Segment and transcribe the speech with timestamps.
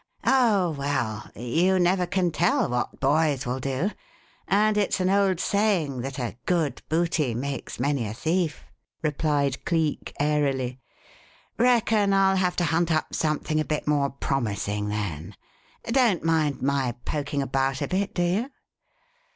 [0.25, 3.91] "Oh, well, you never can tell what boys will do;
[4.47, 8.63] and it's an old saying that 'a good booty makes many a thief,'"
[9.03, 10.79] replied Cleek airily.
[11.59, 15.35] "Reckon I'll have to hunt up something a bit more promising, then.
[15.85, 18.49] Don't mind my poking about a bit, do you?"